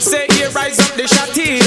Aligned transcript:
Say 0.00 0.26
here 0.32 0.50
rise 0.50 0.78
up 0.80 0.96
the 0.96 1.04
shotty. 1.04 1.60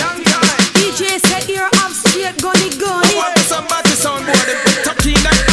DJ 0.76 1.20
C-AIR 1.20 1.70
I'm 1.76 1.92
straight 1.94 2.36
gunny 2.42 2.70
gunny. 2.78 3.16
I 3.16 3.16
want 3.16 3.38
somebody 3.40 3.90
soundboard 3.92 4.50
and 4.52 4.60
put 4.64 4.84
tuck 4.84 5.06
in 5.06 5.45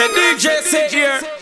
Say 0.00 0.08
DJ, 0.08 0.62
C-AIR. 0.62 1.39